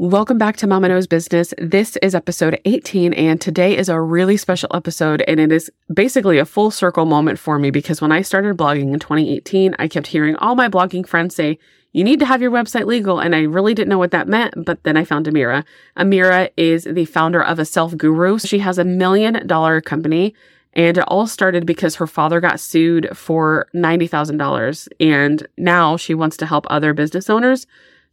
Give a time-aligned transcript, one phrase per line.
[0.00, 1.52] Welcome back to Mama Knows Business.
[1.58, 5.24] This is episode 18, and today is a really special episode.
[5.26, 8.92] And it is basically a full circle moment for me because when I started blogging
[8.92, 11.58] in 2018, I kept hearing all my blogging friends say,
[11.90, 13.18] You need to have your website legal.
[13.18, 14.54] And I really didn't know what that meant.
[14.64, 15.64] But then I found Amira.
[15.96, 18.38] Amira is the founder of a self guru.
[18.38, 20.32] She has a million dollar company.
[20.74, 24.88] And it all started because her father got sued for $90,000.
[25.00, 27.66] And now she wants to help other business owners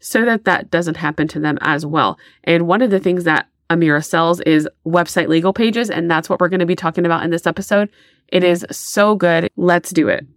[0.05, 2.19] so that that doesn't happen to them as well.
[2.43, 6.39] And one of the things that Amira sells is website legal pages, and that's what
[6.39, 7.89] we're going to be talking about in this episode.
[8.27, 9.49] It is so good.
[9.55, 10.27] Let's do it.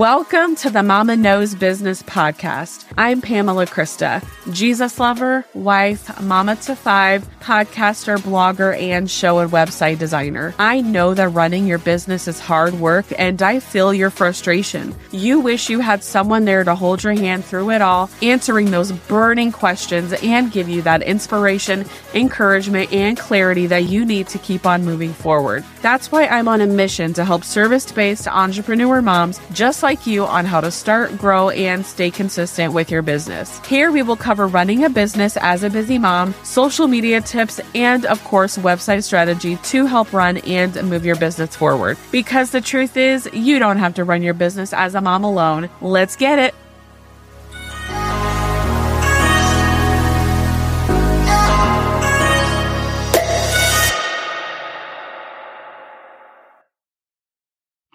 [0.00, 2.86] Welcome to the Mama Knows Business Podcast.
[2.96, 9.98] I'm Pamela Krista, Jesus lover, wife, mama to five, podcaster, blogger, and show and website
[9.98, 10.54] designer.
[10.58, 14.94] I know that running your business is hard work and I feel your frustration.
[15.10, 18.92] You wish you had someone there to hold your hand through it all, answering those
[18.92, 24.64] burning questions and give you that inspiration, encouragement, and clarity that you need to keep
[24.64, 25.62] on moving forward.
[25.82, 30.06] That's why I'm on a mission to help service based entrepreneur moms just like like
[30.06, 33.58] you on how to start, grow, and stay consistent with your business.
[33.66, 38.06] Here we will cover running a business as a busy mom, social media tips, and
[38.06, 41.98] of course, website strategy to help run and move your business forward.
[42.12, 45.68] Because the truth is, you don't have to run your business as a mom alone.
[45.80, 46.54] Let's get it.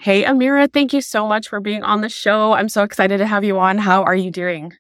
[0.05, 2.53] Hey, Amira, thank you so much for being on the show.
[2.53, 3.79] I'm so excited to have you on.
[3.79, 4.71] How are you doing?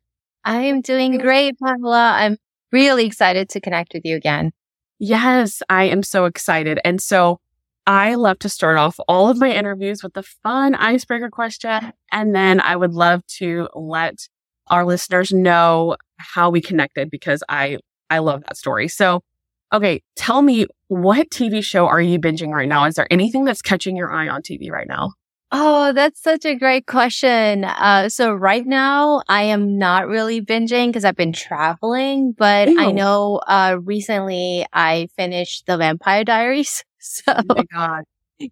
[0.43, 2.11] I am doing great, Pamela.
[2.15, 2.37] I'm
[2.71, 4.51] really excited to connect with you again.
[4.99, 6.79] Yes, I am so excited.
[6.85, 7.39] And so
[7.87, 11.91] I love to start off all of my interviews with the fun icebreaker question.
[12.11, 14.27] And then I would love to let
[14.67, 17.79] our listeners know how we connected because I,
[18.11, 18.87] I love that story.
[18.89, 19.23] So,
[19.73, 22.85] okay, tell me what TV show are you binging right now?
[22.85, 25.13] Is there anything that's catching your eye on TV right now?
[25.51, 27.63] Oh, that's such a great question.
[27.63, 32.79] Uh, so right now I am not really binging because I've been traveling, but Ew.
[32.79, 36.83] I know, uh, recently I finished The Vampire Diaries.
[37.07, 38.03] So, oh my God.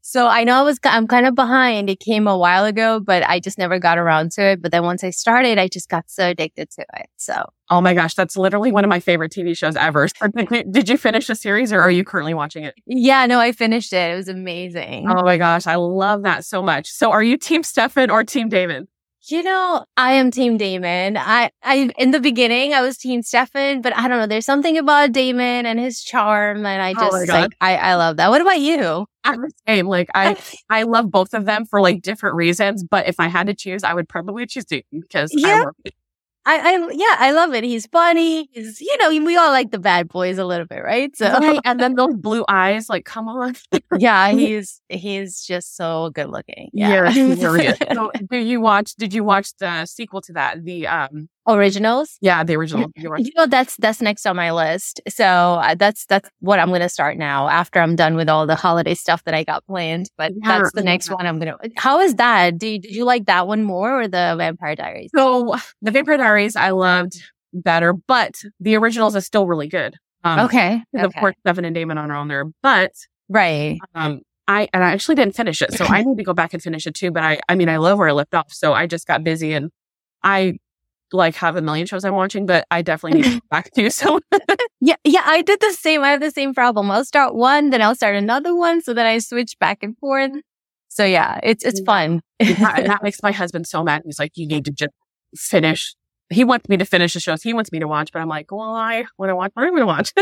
[0.01, 1.89] So I know I was, I'm kind of behind.
[1.89, 4.61] It came a while ago, but I just never got around to it.
[4.61, 7.07] But then once I started, I just got so addicted to it.
[7.17, 7.49] So.
[7.69, 8.13] Oh my gosh.
[8.13, 10.07] That's literally one of my favorite TV shows ever.
[10.71, 12.75] Did you finish the series or are you currently watching it?
[12.85, 14.11] Yeah, no, I finished it.
[14.11, 15.09] It was amazing.
[15.09, 15.67] Oh my gosh.
[15.67, 16.87] I love that so much.
[16.87, 18.87] So are you team Stefan or team Damon?
[19.25, 21.15] You know, I am Team Damon.
[21.15, 24.27] I, I, in the beginning, I was Team Stefan, but I don't know.
[24.27, 27.95] There's something about Damon and his charm, and I oh just oh like, I, I
[27.95, 28.29] love that.
[28.29, 29.05] What about you?
[29.23, 29.87] I'm the same.
[29.87, 30.37] Like, I,
[30.69, 33.85] I love both of them for like different reasons, but if I had to choose,
[33.85, 35.63] I would probably choose Damon because yeah.
[35.85, 35.89] I
[36.45, 37.63] I, I, yeah, I love it.
[37.63, 38.49] He's funny.
[38.51, 41.15] He's, you know, we all like the bad boys a little bit, right?
[41.15, 41.59] So, right.
[41.63, 43.55] and then those blue eyes, like, come on.
[43.97, 46.69] yeah, he's he's just so good looking.
[46.73, 48.95] Yeah, yeah so, do you watch?
[48.95, 50.63] Did you watch the sequel to that?
[50.65, 52.17] The um, originals.
[52.21, 52.91] Yeah, the original.
[52.95, 55.01] You know, that's that's next on my list.
[55.09, 58.45] So uh, that's that's what I'm going to start now after I'm done with all
[58.45, 60.09] the holiday stuff that I got planned.
[60.17, 61.69] But yeah, that's the next one I'm going to.
[61.75, 62.57] How is that?
[62.57, 65.11] Did did you like that one more or the Vampire Diaries?
[65.15, 67.21] So the Vampire Diaries I loved
[67.53, 69.95] better, but the originals are still really good.
[70.23, 70.81] Um, okay.
[70.95, 71.05] okay.
[71.05, 72.91] Of course, Stefan and Damon are on there, but
[73.29, 73.77] right.
[73.93, 76.61] Um, I and I actually didn't finish it, so I need to go back and
[76.61, 77.11] finish it too.
[77.11, 79.53] But I, I mean, I love where I left off, so I just got busy
[79.53, 79.71] and
[80.23, 80.57] I
[81.17, 83.89] like have a million shows I'm watching, but I definitely need to go back to.
[83.89, 84.19] So
[84.81, 86.03] yeah, yeah, I did the same.
[86.03, 86.91] I have the same problem.
[86.91, 90.31] I'll start one, then I'll start another one, so then I switch back and forth.
[90.89, 92.21] So yeah, it's it's fun.
[92.39, 94.03] that, that makes my husband so mad.
[94.05, 94.91] He's like, you need to just
[95.35, 95.95] finish.
[96.29, 98.51] He wants me to finish the shows he wants me to watch, but I'm like,
[98.51, 100.13] well, I want to watch what I'm going to watch.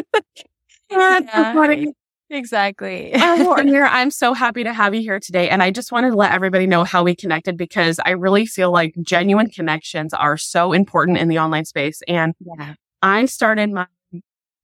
[0.89, 1.91] yeah,
[2.31, 3.13] Exactly.
[3.13, 5.49] Uh, oh, Amira, I'm so happy to have you here today.
[5.49, 8.71] And I just wanted to let everybody know how we connected because I really feel
[8.71, 12.01] like genuine connections are so important in the online space.
[12.07, 12.75] And yeah.
[13.01, 13.85] I started my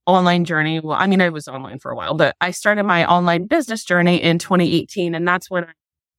[0.06, 0.80] online journey.
[0.80, 3.84] Well, I mean, I was online for a while, but I started my online business
[3.84, 5.14] journey in 2018.
[5.14, 5.72] And that's when I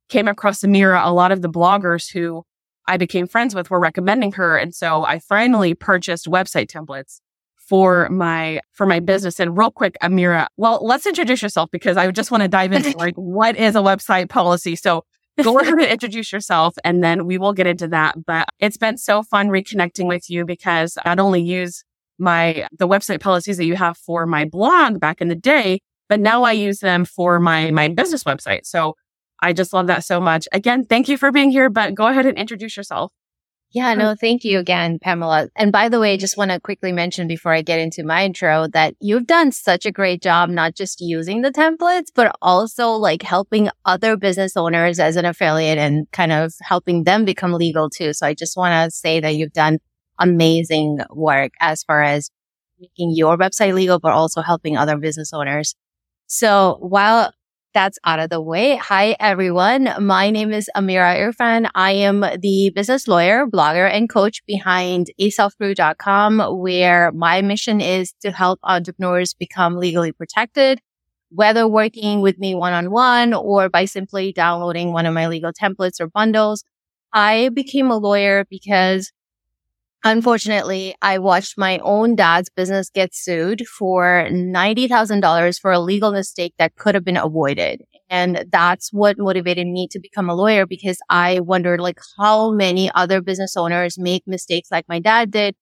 [0.07, 1.03] came across Amira.
[1.03, 2.43] A lot of the bloggers who
[2.87, 4.55] I became friends with were recommending her.
[4.55, 7.21] And so I finally purchased website templates
[7.69, 9.39] for my for my business.
[9.39, 12.97] And real quick, Amira, well, let's introduce yourself because I just want to dive into
[12.97, 14.75] like what is a website policy.
[14.75, 15.05] So
[15.43, 18.15] go ahead and introduce yourself and then we will get into that.
[18.25, 21.83] But it's been so fun reconnecting with you because I not only use
[22.17, 25.79] my the website policies that you have for my blog back in the day,
[26.09, 28.65] but now I use them for my my business website.
[28.65, 28.95] So
[29.41, 30.47] I just love that so much.
[30.51, 33.11] Again, thank you for being here, but go ahead and introduce yourself.
[33.71, 35.49] Yeah, no, thank you again, Pamela.
[35.55, 38.25] And by the way, I just want to quickly mention before I get into my
[38.25, 42.89] intro that you've done such a great job, not just using the templates, but also
[42.89, 47.91] like helping other business owners as an affiliate and kind of helping them become legal
[47.91, 48.11] too.
[48.13, 49.77] So I just want to say that you've done
[50.17, 52.31] amazing work as far as
[52.79, 55.75] making your website legal, but also helping other business owners.
[56.25, 57.33] So while
[57.73, 58.77] that's out of the way.
[58.77, 59.89] Hi, everyone.
[59.99, 61.69] My name is Amira Irfan.
[61.75, 68.31] I am the business lawyer, blogger, and coach behind aselfguru.com, where my mission is to
[68.31, 70.79] help entrepreneurs become legally protected,
[71.29, 75.51] whether working with me one on one or by simply downloading one of my legal
[75.51, 76.63] templates or bundles.
[77.13, 79.11] I became a lawyer because
[80.05, 86.53] Unfortunately, I watched my own dad's business get sued for $90,000 for a legal mistake
[86.57, 87.81] that could have been avoided.
[88.09, 92.89] And that's what motivated me to become a lawyer because I wondered like how many
[92.95, 95.55] other business owners make mistakes like my dad did.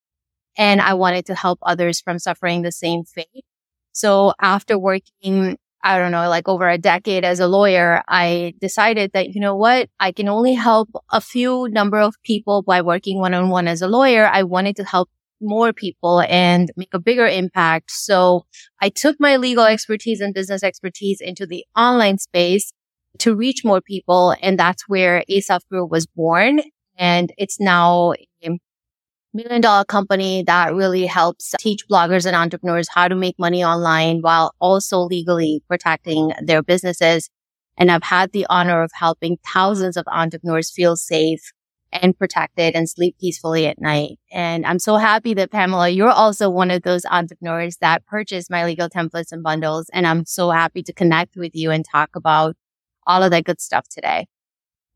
[0.57, 3.45] And I wanted to help others from suffering the same fate.
[3.93, 9.11] So after working I don't know, like over a decade as a lawyer, I decided
[9.13, 9.89] that, you know what?
[9.99, 13.81] I can only help a few number of people by working one on one as
[13.81, 14.27] a lawyer.
[14.27, 15.09] I wanted to help
[15.39, 17.91] more people and make a bigger impact.
[17.91, 18.45] So
[18.81, 22.73] I took my legal expertise and business expertise into the online space
[23.19, 24.35] to reach more people.
[24.41, 26.61] And that's where A Self Guru was born.
[26.97, 28.13] And it's now
[29.37, 34.21] million dollar company that really helps teach bloggers and entrepreneurs how to make money online
[34.21, 37.29] while also legally protecting their businesses.
[37.77, 41.51] And I've had the honor of helping thousands of entrepreneurs feel safe
[41.91, 44.17] and protected and sleep peacefully at night.
[44.31, 48.65] And I'm so happy that Pamela, you're also one of those entrepreneurs that purchased my
[48.65, 49.89] legal templates and bundles.
[49.93, 52.55] And I'm so happy to connect with you and talk about
[53.05, 54.25] all of that good stuff today.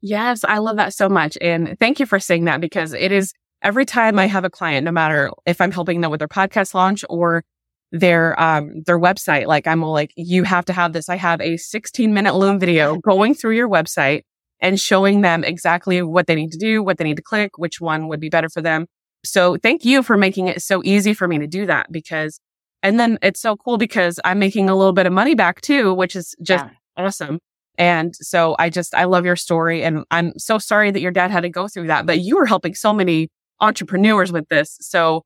[0.01, 1.37] Yes, I love that so much.
[1.39, 4.85] And thank you for saying that because it is every time I have a client,
[4.85, 7.43] no matter if I'm helping them with their podcast launch or
[7.91, 11.09] their um their website, like I'm all like, you have to have this.
[11.09, 14.21] I have a 16 minute Loom video going through your website
[14.59, 17.81] and showing them exactly what they need to do, what they need to click, which
[17.81, 18.85] one would be better for them.
[19.23, 22.39] So thank you for making it so easy for me to do that because
[22.83, 25.93] and then it's so cool because I'm making a little bit of money back too,
[25.93, 27.05] which is just yeah.
[27.05, 27.39] awesome.
[27.77, 31.31] And so I just, I love your story and I'm so sorry that your dad
[31.31, 33.29] had to go through that, but you were helping so many
[33.61, 34.77] entrepreneurs with this.
[34.81, 35.23] So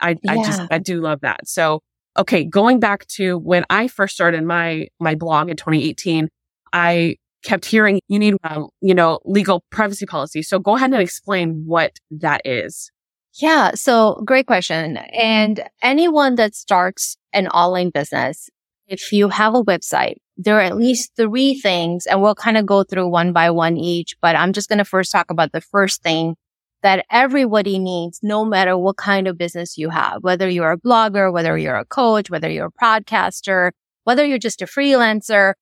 [0.00, 0.32] I, yeah.
[0.32, 1.48] I just, I do love that.
[1.48, 1.80] So,
[2.18, 6.28] okay, going back to when I first started my, my blog in 2018,
[6.72, 10.42] I kept hearing you need, uh, you know, legal privacy policy.
[10.42, 12.90] So go ahead and explain what that is.
[13.34, 13.72] Yeah.
[13.74, 14.96] So great question.
[14.96, 18.50] And anyone that starts an online business,
[18.88, 22.66] if you have a website, there are at least three things and we'll kind of
[22.66, 25.60] go through one by one each, but I'm just going to first talk about the
[25.60, 26.36] first thing
[26.82, 31.32] that everybody needs, no matter what kind of business you have, whether you're a blogger,
[31.32, 33.72] whether you're a coach, whether you're a podcaster,
[34.04, 35.54] whether you're just a freelancer.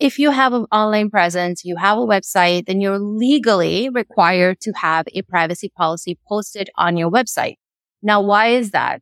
[0.00, 4.72] If you have an online presence, you have a website, then you're legally required to
[4.72, 7.56] have a privacy policy posted on your website.
[8.02, 9.00] Now, why is that?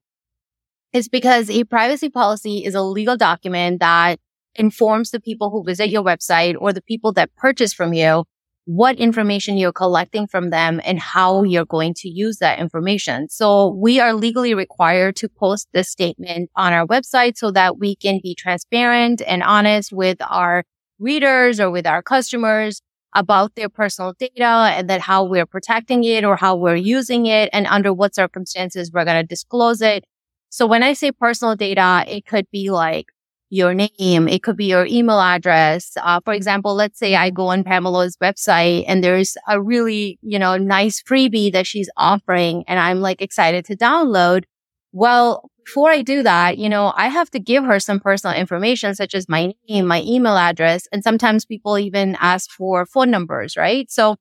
[0.93, 4.19] It's because a privacy policy is a legal document that
[4.56, 8.25] informs the people who visit your website or the people that purchase from you
[8.72, 13.28] what information you're collecting from them and how you're going to use that information.
[13.28, 17.96] So we are legally required to post this statement on our website so that we
[17.96, 20.62] can be transparent and honest with our
[21.00, 22.81] readers or with our customers
[23.12, 27.50] about their personal data and that how we're protecting it or how we're using it
[27.53, 30.05] and under what circumstances we're going to disclose it.
[30.48, 33.06] So when I say personal data, it could be like
[33.51, 34.29] your name.
[34.29, 35.93] It could be your email address.
[36.01, 40.39] Uh, for example, let's say I go on Pamela's website and there's a really, you
[40.39, 44.45] know, nice freebie that she's offering and I'm like excited to download.
[44.93, 48.95] Well, before I do that, you know, I have to give her some personal information
[48.95, 53.57] such as my name, my email address, and sometimes people even ask for phone numbers,
[53.57, 53.91] right?
[53.91, 54.17] So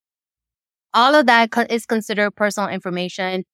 [0.93, 3.45] all of that is considered personal information.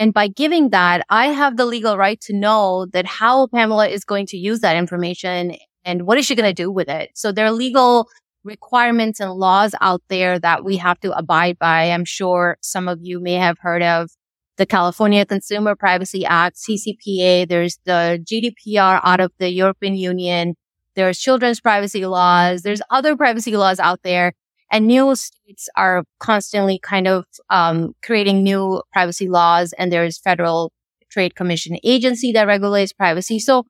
[0.00, 4.02] And by giving that, I have the legal right to know that how Pamela is
[4.02, 7.10] going to use that information and what is she going to do with it.
[7.14, 8.08] So there are legal
[8.42, 11.90] requirements and laws out there that we have to abide by.
[11.90, 14.10] I'm sure some of you may have heard of
[14.56, 17.46] the California Consumer Privacy Act, CCPA.
[17.46, 20.54] There's the GDPR out of the European Union.
[20.96, 22.62] There's children's privacy laws.
[22.62, 24.32] There's other privacy laws out there.
[24.70, 30.72] And new states are constantly kind of um, creating new privacy laws, and there's federal
[31.10, 33.40] trade commission agency that regulates privacy.
[33.40, 33.64] So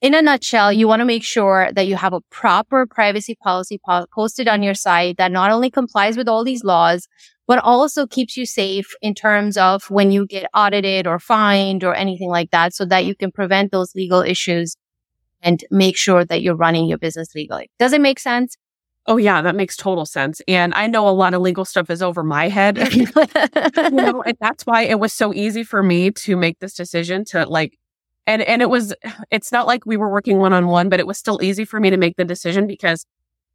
[0.00, 3.80] in a nutshell, you want to make sure that you have a proper privacy policy
[3.84, 7.08] po- posted on your site that not only complies with all these laws,
[7.48, 11.94] but also keeps you safe in terms of when you get audited or fined or
[11.94, 14.76] anything like that so that you can prevent those legal issues
[15.42, 17.70] and make sure that you're running your business legally.
[17.78, 18.56] Does it make sense?
[19.08, 20.42] Oh yeah, that makes total sense.
[20.46, 22.76] And I know a lot of legal stuff is over my head.
[22.94, 23.06] you
[23.90, 27.46] know, and that's why it was so easy for me to make this decision to
[27.48, 27.78] like
[28.26, 28.94] and and it was
[29.30, 31.80] it's not like we were working one on one, but it was still easy for
[31.80, 33.06] me to make the decision because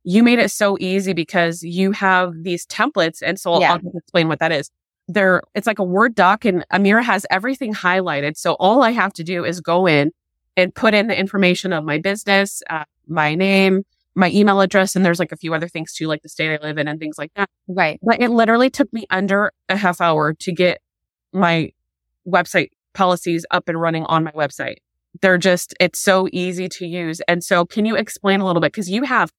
[0.04, 3.22] you made it so easy because you have these templates.
[3.22, 3.74] And so yeah.
[3.74, 4.72] I'll, I'll explain what that is.
[5.08, 8.38] There, it's like a Word doc and Amira has everything highlighted.
[8.38, 10.12] So all I have to do is go in
[10.58, 13.84] and put in the information of my business, uh, my name,
[14.16, 16.64] my email address, and there's like a few other things too, like the state I
[16.64, 17.50] live in and things like that.
[17.68, 18.00] Right.
[18.04, 20.82] But it literally took me under a half hour to get
[21.32, 21.72] my
[22.28, 24.78] website policies up and running on my website.
[25.22, 27.22] They're just, it's so easy to use.
[27.28, 28.74] And so can you explain a little bit?
[28.74, 29.32] Cause you have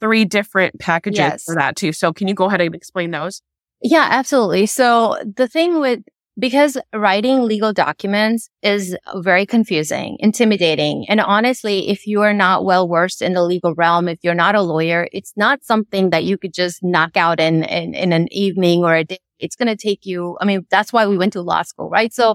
[0.00, 1.44] three different packages yes.
[1.44, 1.92] for that too.
[1.92, 3.42] So can you go ahead and explain those?
[3.82, 4.66] Yeah, absolutely.
[4.66, 6.00] So the thing with
[6.38, 11.04] because writing legal documents is very confusing, intimidating.
[11.08, 14.54] And honestly, if you are not well versed in the legal realm, if you're not
[14.54, 18.32] a lawyer, it's not something that you could just knock out in, in, in an
[18.32, 19.18] evening or a day.
[19.40, 20.36] It's going to take you.
[20.40, 22.12] I mean, that's why we went to law school, right?
[22.12, 22.34] So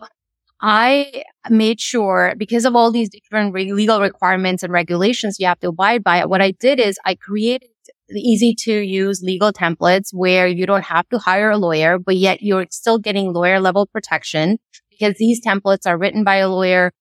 [0.62, 5.60] I made sure because of all these different re- legal requirements and regulations you have
[5.60, 7.70] to abide by, what I did is I created
[8.12, 12.42] easy to use legal templates where you don't have to hire a lawyer, but yet
[12.42, 14.58] you're still getting lawyer level protection
[14.90, 16.92] because these templates are written by a lawyer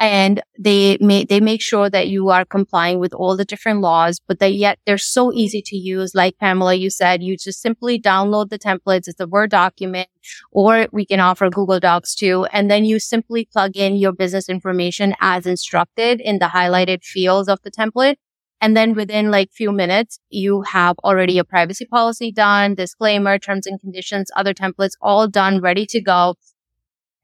[0.00, 0.96] and they
[1.28, 4.78] they make sure that you are complying with all the different laws, but that yet
[4.86, 6.14] they're so easy to use.
[6.14, 9.08] Like Pamela, you said, you just simply download the templates.
[9.08, 10.08] It's a Word document
[10.52, 12.46] or we can offer Google Docs too.
[12.50, 17.48] And then you simply plug in your business information as instructed in the highlighted fields
[17.48, 18.16] of the template.
[18.60, 23.66] And then within like few minutes, you have already a privacy policy done, disclaimer, terms
[23.66, 26.34] and conditions, other templates all done, ready to go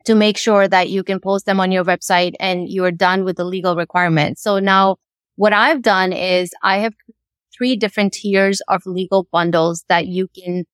[0.06, 3.36] to make sure that you can post them on your website and you're done with
[3.36, 4.42] the legal requirements.
[4.42, 4.96] So now
[5.34, 6.94] what I've done is I have
[7.56, 10.64] three different tiers of legal bundles that you can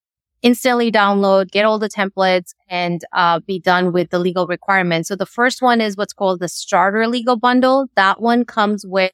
[0.43, 5.07] instantly download, get all the templates and uh, be done with the legal requirements.
[5.07, 7.87] So the first one is what's called the starter legal bundle.
[7.95, 9.11] That one comes with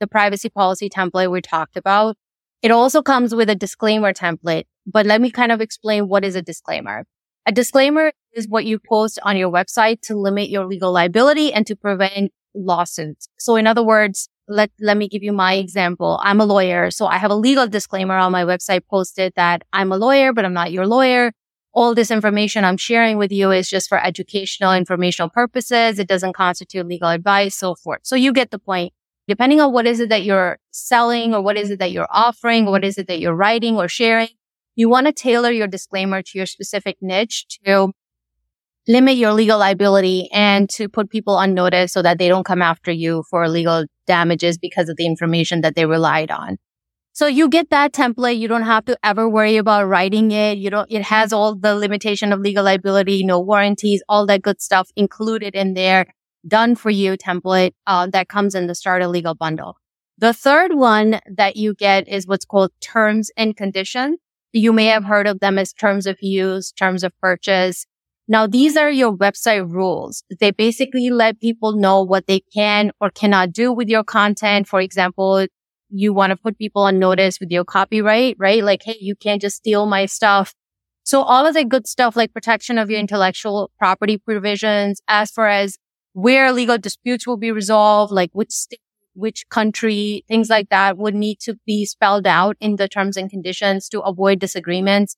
[0.00, 2.16] the privacy policy template we talked about.
[2.62, 6.34] It also comes with a disclaimer template, but let me kind of explain what is
[6.34, 7.04] a disclaimer.
[7.46, 11.66] A disclaimer is what you post on your website to limit your legal liability and
[11.66, 13.28] to prevent lawsuits.
[13.38, 16.20] So in other words, let, let me give you my example.
[16.22, 16.90] I'm a lawyer.
[16.90, 20.44] So I have a legal disclaimer on my website posted that I'm a lawyer, but
[20.44, 21.32] I'm not your lawyer.
[21.72, 25.98] All this information I'm sharing with you is just for educational, informational purposes.
[25.98, 28.00] It doesn't constitute legal advice, so forth.
[28.02, 28.92] So you get the point.
[29.28, 32.66] Depending on what is it that you're selling or what is it that you're offering,
[32.66, 34.28] or what is it that you're writing or sharing,
[34.76, 37.92] you want to tailor your disclaimer to your specific niche to
[38.88, 42.62] limit your legal liability and to put people on notice so that they don't come
[42.62, 46.56] after you for legal damages because of the information that they relied on.
[47.12, 48.38] So you get that template.
[48.38, 50.58] You don't have to ever worry about writing it.
[50.58, 54.60] You don't, it has all the limitation of legal liability, no warranties, all that good
[54.60, 56.06] stuff included in there,
[56.46, 59.76] done for you template, uh, that comes in the starter legal bundle.
[60.18, 64.18] The third one that you get is what's called terms and conditions.
[64.52, 67.86] You may have heard of them as terms of use, terms of purchase.
[68.26, 70.24] Now, these are your website rules.
[70.40, 74.66] They basically let people know what they can or cannot do with your content.
[74.66, 75.46] For example,
[75.90, 78.64] you want to put people on notice with your copyright, right?
[78.64, 80.54] Like, hey, you can't just steal my stuff.
[81.04, 85.48] So all of the good stuff like protection of your intellectual property provisions, as far
[85.48, 85.76] as
[86.16, 88.80] where legal disputes will be resolved, like which state
[89.12, 93.30] which country, things like that would need to be spelled out in the terms and
[93.30, 95.16] conditions to avoid disagreements.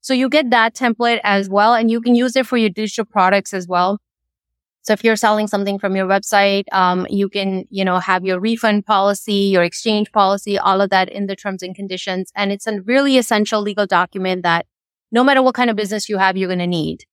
[0.00, 3.04] So you get that template as well, and you can use it for your digital
[3.04, 3.98] products as well.
[4.82, 8.38] So if you're selling something from your website, um, you can, you know, have your
[8.38, 12.30] refund policy, your exchange policy, all of that in the terms and conditions.
[12.36, 14.66] And it's a really essential legal document that
[15.10, 17.04] no matter what kind of business you have, you're going to need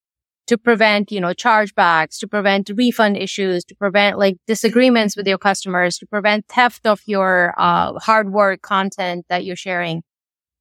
[0.54, 5.40] to prevent, you know, chargebacks, to prevent refund issues, to prevent like disagreements with your
[5.40, 10.04] customers, to prevent theft of your uh, hard work content that you're sharing.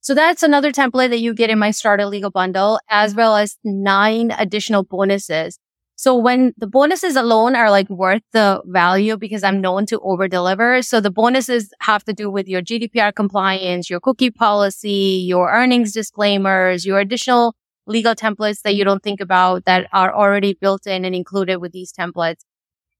[0.00, 3.58] So that's another template that you get in my starter legal bundle, as well as
[3.64, 5.58] nine additional bonuses.
[5.94, 10.26] So when the bonuses alone are like worth the value because I'm known to over
[10.26, 10.80] deliver.
[10.80, 15.92] So the bonuses have to do with your GDPR compliance, your cookie policy, your earnings
[15.92, 17.54] disclaimers, your additional
[17.92, 18.90] legal templates that you mm-hmm.
[18.90, 22.44] don't think about that are already built in and included with these templates.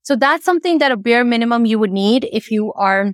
[0.02, 3.12] So that's something that a bare minimum you would need if you are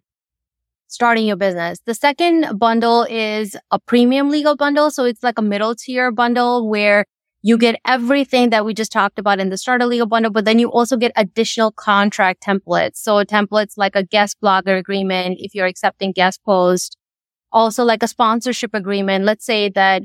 [0.89, 1.81] starting your business.
[1.85, 4.91] The second bundle is a premium legal bundle.
[4.91, 7.05] So it's like a middle tier bundle where
[7.43, 10.59] you get everything that we just talked about in the starter legal bundle, but then
[10.59, 12.97] you also get additional contract templates.
[12.97, 16.97] So templates like a guest blogger agreement if you're accepting guest posts,
[17.53, 19.25] also like a sponsorship agreement.
[19.25, 20.03] Let's say that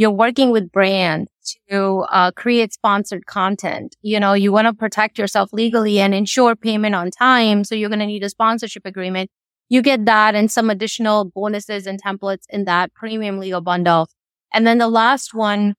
[0.00, 1.28] you're working with brand
[1.68, 3.96] to uh, create sponsored content.
[4.00, 7.64] You know, you want to protect yourself legally and ensure payment on time.
[7.64, 9.30] So you're going to need a sponsorship agreement.
[9.68, 14.08] You get that and some additional bonuses and templates in that premium legal bundle.
[14.54, 15.74] And then the last one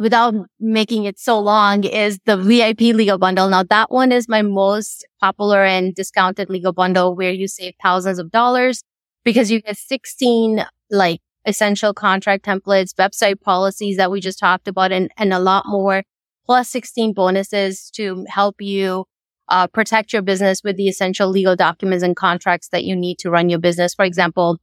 [0.00, 3.48] without making it so long is the VIP legal bundle.
[3.48, 8.18] Now that one is my most popular and discounted legal bundle where you save thousands
[8.18, 8.82] of dollars
[9.24, 14.92] because you get 16 like essential contract templates, website policies that we just talked about
[14.92, 16.02] and, and a lot more
[16.46, 19.04] plus 16 bonuses to help you
[19.48, 23.30] uh, protect your business with the essential legal documents and contracts that you need to
[23.30, 23.94] run your business.
[23.94, 24.58] For example,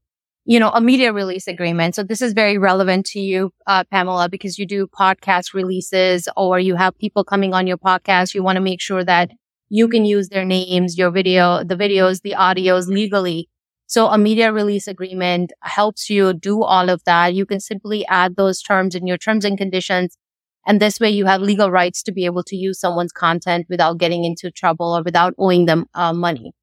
[0.46, 1.96] you know, a media release agreement.
[1.96, 6.60] So this is very relevant to you, uh, Pamela, because you do podcast releases or
[6.60, 8.34] you have people coming on your podcast.
[8.34, 9.32] You want to make sure that
[9.70, 13.48] you can use their names, your video, the videos, the audios legally.
[13.94, 17.36] So a media release agreement helps you do all of that.
[17.36, 20.18] You can simply add those terms in your terms and conditions.
[20.66, 24.00] And this way you have legal rights to be able to use someone's content without
[24.00, 26.54] getting into trouble or without owing them uh, money.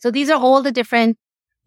[0.00, 1.18] So these are all the different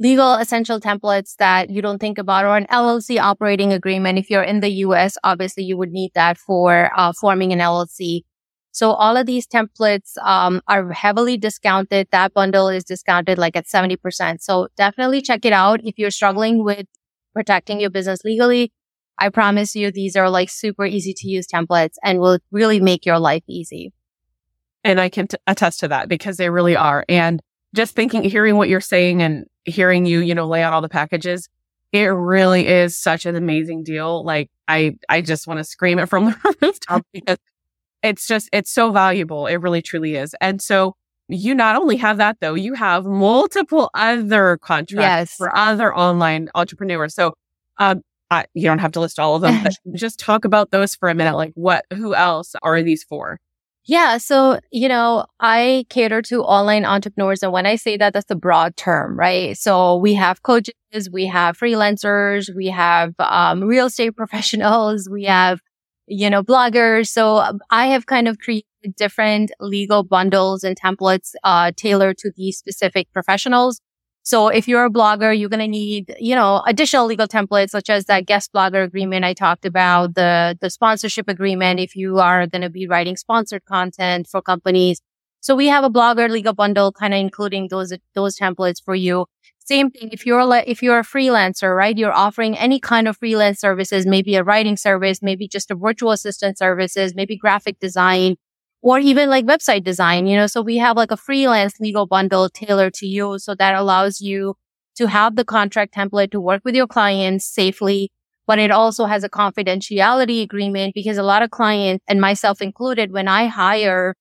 [0.01, 4.19] legal essential templates that you don't think about or an LLC operating agreement.
[4.19, 8.23] If you're in the US, obviously you would need that for uh, forming an LLC.
[8.73, 12.07] So all of these templates um, are heavily discounted.
[12.11, 14.41] That bundle is discounted like at 70%.
[14.41, 15.79] So definitely check it out.
[15.83, 16.87] If you're struggling with
[17.33, 18.73] protecting your business legally,
[19.19, 23.05] I promise you these are like super easy to use templates and will really make
[23.05, 23.93] your life easy.
[24.83, 27.05] And I can t- attest to that because they really are.
[27.07, 27.43] And
[27.75, 30.89] just thinking, hearing what you're saying and hearing you, you know, lay out all the
[30.89, 31.47] packages,
[31.91, 34.25] it really is such an amazing deal.
[34.25, 37.37] Like I, I just want to scream it from the rooftop because
[38.03, 39.47] it's just, it's so valuable.
[39.47, 40.35] It really truly is.
[40.41, 40.95] And so
[41.29, 45.35] you not only have that though, you have multiple other contracts yes.
[45.35, 47.15] for other online entrepreneurs.
[47.15, 47.33] So,
[47.77, 50.95] um, I, you don't have to list all of them, but just talk about those
[50.95, 51.35] for a minute.
[51.35, 53.39] Like what, who else are these for?
[53.85, 54.17] Yeah.
[54.17, 57.43] So, you know, I cater to online entrepreneurs.
[57.43, 59.57] And when I say that, that's a broad term, right?
[59.57, 60.73] So we have coaches,
[61.11, 65.59] we have freelancers, we have um, real estate professionals, we have,
[66.07, 67.07] you know, bloggers.
[67.07, 68.65] So um, I have kind of created
[68.97, 73.79] different legal bundles and templates uh, tailored to these specific professionals.
[74.25, 77.89] So if you're a blogger, you're going to need, you know, additional legal templates such
[77.89, 82.47] as that guest blogger agreement I talked about, the, the sponsorship agreement if you are
[82.47, 85.01] going to be writing sponsored content for companies.
[85.41, 89.25] So we have a blogger legal bundle kind of including those, those templates for you.
[89.65, 90.09] Same thing.
[90.11, 91.97] If you're like, if you're a freelancer, right?
[91.97, 96.11] You're offering any kind of freelance services, maybe a writing service, maybe just a virtual
[96.11, 98.35] assistant services, maybe graphic design,
[98.81, 102.49] or even like website design, you know, so we have like a freelance legal bundle
[102.49, 103.39] tailored to you.
[103.39, 104.55] So that allows you
[104.97, 108.11] to have the contract template to work with your clients safely.
[108.45, 113.13] But it also has a confidentiality agreement because a lot of clients and myself included,
[113.13, 114.15] when I hire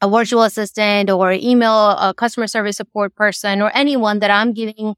[0.00, 4.94] a virtual assistant or email a customer service support person or anyone that I'm giving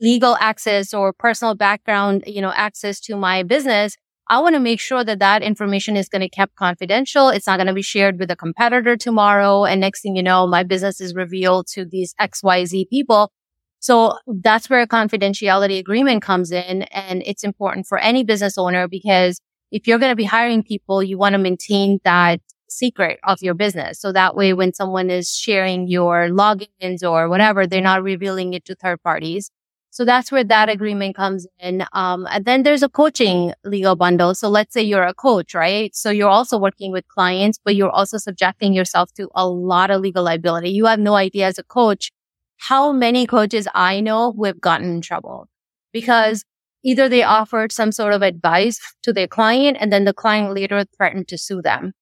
[0.00, 3.96] legal access or personal background, you know, access to my business,
[4.28, 7.28] I want to make sure that that information is going to kept confidential.
[7.28, 9.64] It's not going to be shared with a competitor tomorrow.
[9.64, 13.30] And next thing you know, my business is revealed to these XYZ people.
[13.78, 16.82] So that's where a confidentiality agreement comes in.
[16.84, 21.04] And it's important for any business owner because if you're going to be hiring people,
[21.04, 24.00] you want to maintain that secret of your business.
[24.00, 28.64] So that way, when someone is sharing your logins or whatever, they're not revealing it
[28.66, 29.50] to third parties.
[29.90, 31.86] So that's where that agreement comes in.
[31.94, 34.34] Um, and then there's a coaching legal bundle.
[34.34, 35.94] So let's say you're a coach, right?
[35.96, 40.02] So you're also working with clients, but you're also subjecting yourself to a lot of
[40.02, 40.68] legal liability.
[40.68, 42.10] You have no idea as a coach
[42.58, 45.48] how many coaches I know who have gotten in trouble
[45.92, 46.44] because
[46.82, 50.84] either they offered some sort of advice to their client and then the client later
[50.96, 51.92] threatened to sue them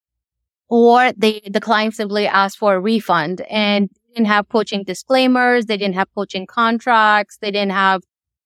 [0.68, 5.66] or they, the client simply asked for a refund and didn't have coaching disclaimers.
[5.66, 7.38] They didn't have coaching contracts.
[7.40, 8.02] They didn't have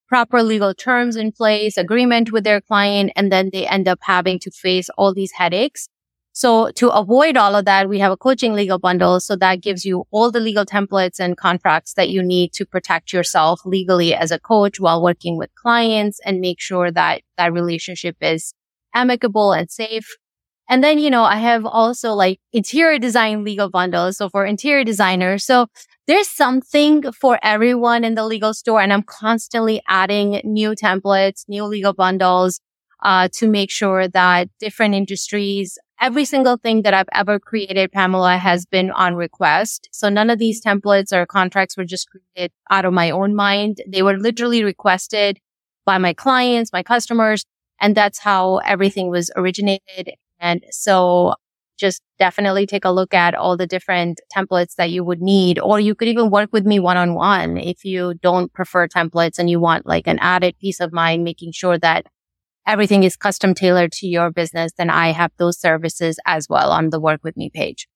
[0.08, 3.12] proper legal terms in place, agreement with their client.
[3.14, 5.88] And then they end up having to face all these headaches.
[6.32, 9.18] So to avoid all of that, we have a coaching legal bundle.
[9.20, 13.12] So that gives you all the legal templates and contracts that you need to protect
[13.12, 18.16] yourself legally as a coach while working with clients and make sure that that relationship
[18.20, 18.54] is
[18.94, 20.16] amicable and safe.
[20.68, 24.18] And then, you know, I have also like interior design legal bundles.
[24.18, 25.44] So for interior designers.
[25.44, 25.66] So
[26.06, 28.80] there's something for everyone in the legal store.
[28.80, 32.60] And I'm constantly adding new templates, new legal bundles,
[33.02, 38.36] uh, to make sure that different industries, every single thing that I've ever created, Pamela
[38.36, 39.88] has been on request.
[39.92, 43.78] So none of these templates or contracts were just created out of my own mind.
[43.86, 45.38] They were literally requested
[45.86, 47.44] by my clients, my customers.
[47.80, 50.14] And that's how everything was originated.
[50.40, 51.34] And so
[51.78, 55.78] just definitely take a look at all the different templates that you would need, or
[55.78, 59.48] you could even work with me one on one if you don't prefer templates and
[59.48, 62.06] you want like an added peace of mind, making sure that
[62.66, 64.72] everything is custom tailored to your business.
[64.76, 67.88] Then I have those services as well on the work with me page.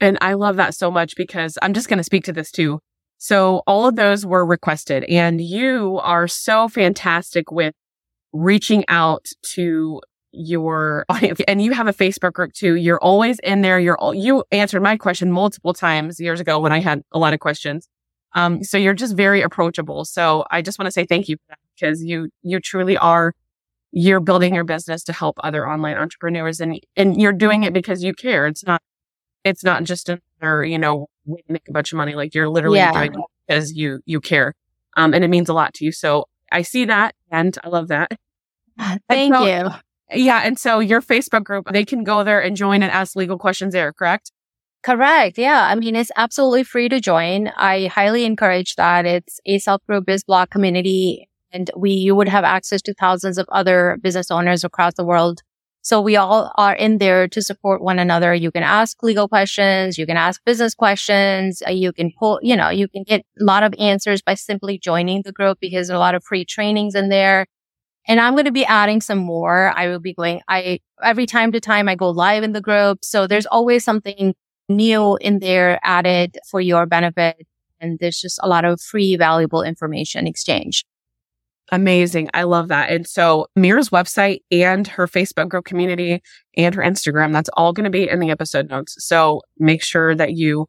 [0.00, 2.80] And I love that so much because I'm just going to speak to this too.
[3.18, 7.74] So all of those were requested and you are so fantastic with
[8.32, 10.00] reaching out to
[10.32, 12.76] your audience and you have a Facebook group too.
[12.76, 13.78] You're always in there.
[13.78, 17.34] You're, all, you answered my question multiple times years ago when I had a lot
[17.34, 17.88] of questions.
[18.34, 20.04] Um, so you're just very approachable.
[20.04, 21.36] So I just want to say thank you
[21.74, 23.34] because you, you truly are,
[23.90, 28.04] you're building your business to help other online entrepreneurs and, and you're doing it because
[28.04, 28.46] you care.
[28.46, 28.82] It's not,
[29.42, 32.14] it's not just another, you know, way to make a bunch of money.
[32.14, 32.92] Like you're literally yeah.
[32.92, 34.54] doing it because you, you care.
[34.96, 35.90] Um, and it means a lot to you.
[35.90, 38.12] So I see that and I love that.
[39.08, 39.70] Thank so, you.
[40.12, 40.42] Yeah.
[40.44, 43.72] And so your Facebook group, they can go there and join and ask legal questions
[43.72, 44.32] there, correct?
[44.82, 45.36] Correct.
[45.36, 45.68] Yeah.
[45.68, 47.48] I mean, it's absolutely free to join.
[47.56, 49.04] I highly encourage that.
[49.04, 53.48] It's a self-guru biz blog community and we, you would have access to thousands of
[53.50, 55.42] other business owners across the world.
[55.82, 58.34] So we all are in there to support one another.
[58.34, 59.96] You can ask legal questions.
[59.96, 61.62] You can ask business questions.
[61.66, 64.78] Uh, you can pull, you know, you can get a lot of answers by simply
[64.78, 67.46] joining the group because a lot of free trainings in there.
[68.08, 69.72] And I'm going to be adding some more.
[69.76, 73.04] I will be going, I, every time to time I go live in the group.
[73.04, 74.34] So there's always something
[74.68, 77.46] new in there added for your benefit.
[77.80, 80.84] And there's just a lot of free, valuable information exchange.
[81.72, 82.30] Amazing.
[82.34, 82.90] I love that.
[82.90, 86.20] And so Mira's website and her Facebook group community
[86.56, 88.96] and her Instagram, that's all going to be in the episode notes.
[88.98, 90.66] So make sure that you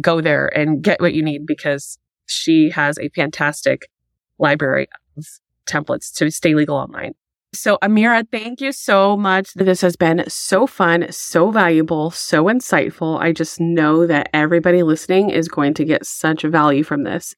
[0.00, 3.86] go there and get what you need because she has a fantastic
[4.38, 5.26] library of
[5.66, 7.14] templates to stay legal online.
[7.54, 9.52] So, Amira, thank you so much.
[9.52, 13.20] This has been so fun, so valuable, so insightful.
[13.20, 17.34] I just know that everybody listening is going to get such value from this.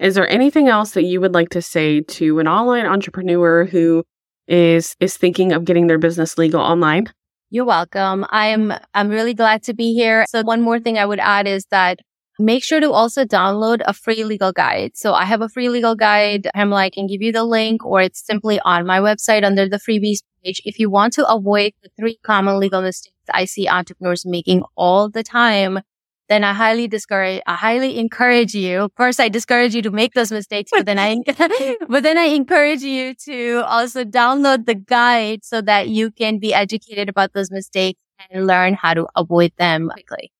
[0.00, 4.02] Is there anything else that you would like to say to an online entrepreneur who
[4.48, 7.06] is is thinking of getting their business legal online?
[7.50, 8.26] You're welcome.
[8.30, 10.24] I'm I'm really glad to be here.
[10.28, 12.00] So one more thing I would add is that
[12.38, 14.92] make sure to also download a free legal guide.
[14.94, 16.48] So I have a free legal guide.
[16.54, 19.78] Pamela, I can give you the link or it's simply on my website under the
[19.78, 20.60] freebies page.
[20.64, 25.08] If you want to avoid the three common legal mistakes I see entrepreneurs making all
[25.08, 25.80] the time,
[26.28, 28.88] then I highly discourage, I highly encourage you.
[28.96, 31.18] First, I discourage you to make those mistakes, but then I,
[31.88, 36.54] but then I encourage you to also download the guide so that you can be
[36.54, 40.32] educated about those mistakes and learn how to avoid them quickly.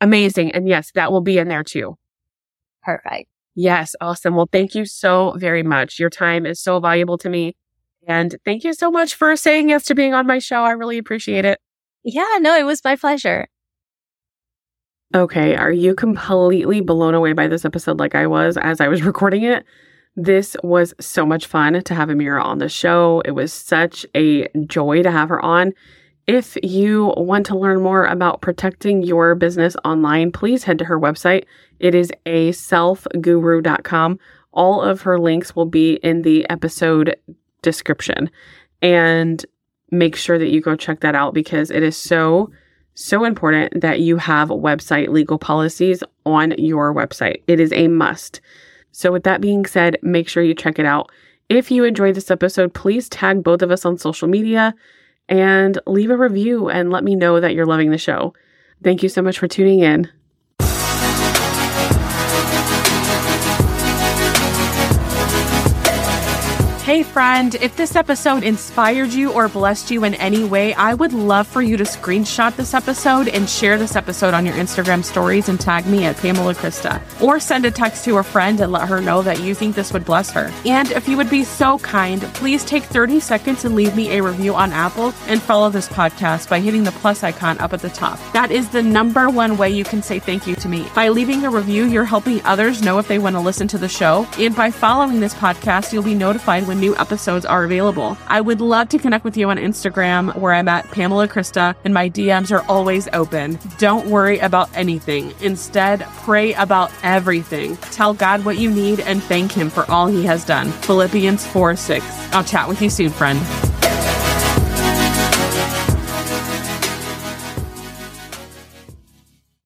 [0.00, 0.52] Amazing.
[0.52, 1.96] And yes, that will be in there too.
[2.82, 3.28] Perfect.
[3.54, 3.96] Yes.
[4.00, 4.36] Awesome.
[4.36, 5.98] Well, thank you so very much.
[5.98, 7.56] Your time is so valuable to me.
[8.06, 10.62] And thank you so much for saying yes to being on my show.
[10.62, 11.58] I really appreciate it.
[12.04, 13.48] Yeah, no, it was my pleasure.
[15.14, 15.56] Okay.
[15.56, 19.42] Are you completely blown away by this episode like I was as I was recording
[19.42, 19.64] it?
[20.16, 23.22] This was so much fun to have Amira on the show.
[23.24, 25.72] It was such a joy to have her on.
[26.28, 31.00] If you want to learn more about protecting your business online, please head to her
[31.00, 31.44] website.
[31.80, 34.18] It is a selfguru.com.
[34.52, 37.16] All of her links will be in the episode
[37.62, 38.30] description.
[38.82, 39.42] And
[39.90, 42.52] make sure that you go check that out because it is so,
[42.92, 47.42] so important that you have website legal policies on your website.
[47.46, 48.42] It is a must.
[48.92, 51.10] So, with that being said, make sure you check it out.
[51.48, 54.74] If you enjoyed this episode, please tag both of us on social media
[55.28, 58.34] and leave a review and let me know that you're loving the show.
[58.82, 60.10] Thank you so much for tuning in.
[66.88, 71.12] Hey, friend, if this episode inspired you or blessed you in any way, I would
[71.12, 75.50] love for you to screenshot this episode and share this episode on your Instagram stories
[75.50, 77.02] and tag me at Pamela Krista.
[77.20, 79.92] Or send a text to a friend and let her know that you think this
[79.92, 80.50] would bless her.
[80.64, 84.22] And if you would be so kind, please take 30 seconds and leave me a
[84.22, 87.90] review on Apple and follow this podcast by hitting the plus icon up at the
[87.90, 88.18] top.
[88.32, 90.88] That is the number one way you can say thank you to me.
[90.94, 93.90] By leaving a review, you're helping others know if they want to listen to the
[93.90, 94.26] show.
[94.38, 98.16] And by following this podcast, you'll be notified when new episodes are available.
[98.26, 101.92] I would love to connect with you on Instagram where I'm at Pamela Krista and
[101.92, 103.58] my DMs are always open.
[103.78, 105.34] Don't worry about anything.
[105.40, 107.76] Instead, pray about everything.
[107.76, 110.70] Tell God what you need and thank Him for all He has done.
[110.70, 112.04] Philippians 4 6.
[112.32, 113.67] I'll chat with you soon, friend.